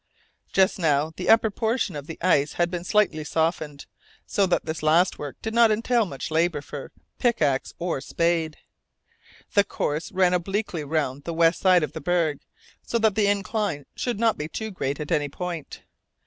Just 0.51 0.79
now 0.79 1.13
the 1.15 1.29
upper 1.29 1.51
portion 1.51 1.95
of 1.95 2.07
the 2.07 2.17
ice 2.21 2.53
had 2.53 2.71
been 2.71 2.83
slightly 2.83 3.23
softened, 3.23 3.85
so 4.25 4.47
that 4.47 4.65
this 4.65 4.81
last 4.81 5.19
work 5.19 5.39
did 5.43 5.53
not 5.53 5.69
entail 5.69 6.07
much 6.07 6.31
labour 6.31 6.59
for 6.61 6.91
pickaxe 7.19 7.75
or 7.77 8.01
spade. 8.01 8.57
The 9.53 9.63
course 9.63 10.11
ran 10.11 10.33
obliquely 10.33 10.83
round 10.83 11.25
the 11.25 11.35
west 11.35 11.59
side 11.59 11.83
of 11.83 11.93
the 11.93 12.01
berg, 12.01 12.39
so 12.81 12.97
that 12.97 13.13
the 13.13 13.27
incline 13.27 13.85
should 13.93 14.19
not 14.19 14.39
be 14.39 14.47
too 14.49 14.71
great 14.71 14.99
at 14.99 15.11
any 15.11 15.29
point. 15.29 15.81